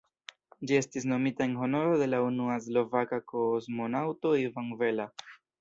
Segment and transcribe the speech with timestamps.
[0.69, 5.11] Ĝi estis nomita en honoro de la unua slovaka kosmonaŭto Ivan Bella.